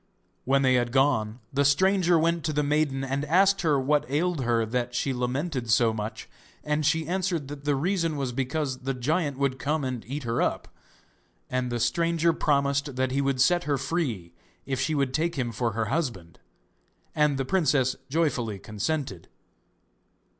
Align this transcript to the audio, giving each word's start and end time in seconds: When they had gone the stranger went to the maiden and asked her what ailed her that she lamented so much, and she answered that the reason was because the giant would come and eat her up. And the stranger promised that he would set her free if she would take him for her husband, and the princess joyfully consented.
When 0.45 0.63
they 0.63 0.73
had 0.73 0.91
gone 0.91 1.41
the 1.53 1.63
stranger 1.63 2.17
went 2.17 2.43
to 2.45 2.53
the 2.53 2.63
maiden 2.63 3.03
and 3.03 3.23
asked 3.25 3.61
her 3.61 3.79
what 3.79 4.09
ailed 4.09 4.41
her 4.41 4.65
that 4.65 4.95
she 4.95 5.13
lamented 5.13 5.69
so 5.69 5.93
much, 5.93 6.27
and 6.63 6.83
she 6.83 7.07
answered 7.07 7.49
that 7.49 7.65
the 7.65 7.75
reason 7.75 8.17
was 8.17 8.31
because 8.31 8.79
the 8.79 8.95
giant 8.95 9.37
would 9.37 9.59
come 9.59 9.83
and 9.83 10.03
eat 10.07 10.23
her 10.23 10.41
up. 10.41 10.67
And 11.51 11.71
the 11.71 11.79
stranger 11.79 12.33
promised 12.33 12.95
that 12.95 13.11
he 13.11 13.21
would 13.21 13.39
set 13.39 13.65
her 13.65 13.77
free 13.77 14.33
if 14.65 14.79
she 14.81 14.95
would 14.95 15.13
take 15.13 15.35
him 15.35 15.51
for 15.51 15.73
her 15.73 15.85
husband, 15.85 16.39
and 17.13 17.37
the 17.37 17.45
princess 17.45 17.95
joyfully 18.09 18.57
consented. 18.57 19.27